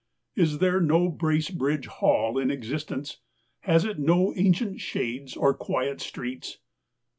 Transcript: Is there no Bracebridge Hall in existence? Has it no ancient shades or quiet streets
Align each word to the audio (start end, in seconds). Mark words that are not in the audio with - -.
Is 0.35 0.57
there 0.57 0.81
no 0.81 1.09
Bracebridge 1.09 1.85
Hall 1.85 2.39
in 2.39 2.49
existence? 2.49 3.19
Has 3.59 3.85
it 3.85 3.99
no 3.99 4.33
ancient 4.35 4.79
shades 4.81 5.37
or 5.37 5.53
quiet 5.53 6.01
streets 6.01 6.57